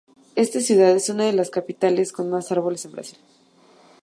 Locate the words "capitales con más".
1.51-2.51